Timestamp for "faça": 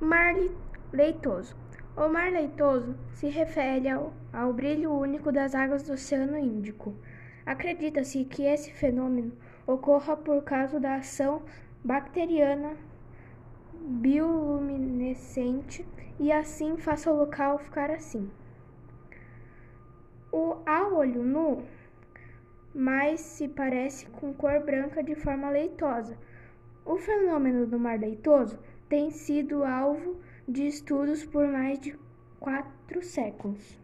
16.78-17.12